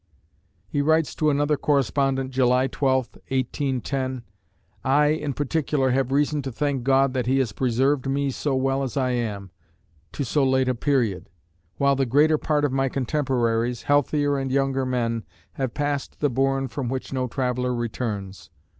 He 0.67 0.81
writes 0.81 1.13
to 1.13 1.29
another 1.29 1.57
correspondent, 1.57 2.31
July 2.31 2.65
12, 2.65 3.09
1810: 3.27 4.23
I, 4.83 5.05
in 5.09 5.31
particular, 5.33 5.91
have 5.91 6.11
reason 6.11 6.41
to 6.41 6.51
thank 6.51 6.81
God 6.81 7.13
that 7.13 7.27
he 7.27 7.37
has 7.37 7.51
preserved 7.51 8.09
me 8.09 8.31
so 8.31 8.55
well 8.55 8.81
as 8.81 8.97
I 8.97 9.11
am, 9.11 9.51
to 10.13 10.25
so 10.25 10.43
late 10.43 10.67
a 10.67 10.73
period, 10.73 11.29
while 11.77 11.95
the 11.95 12.07
greater 12.07 12.39
part 12.39 12.65
of 12.65 12.71
my 12.71 12.89
contemporaries, 12.89 13.83
healthier 13.83 14.39
and 14.39 14.51
younger 14.51 14.87
men, 14.87 15.23
have 15.53 15.75
passed 15.75 16.19
"the 16.19 16.31
bourne 16.31 16.67
from 16.67 16.89
which 16.89 17.13
no 17.13 17.27
traveller 17.27 17.71
returns." 17.75 18.49